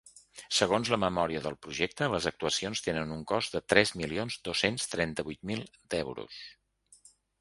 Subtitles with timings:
[0.59, 5.49] Segons la memòria del projecte, les actuacions tenen un cost de tres milions dos-cents trenta-vuit
[5.53, 5.63] mil
[5.95, 6.41] d’euros.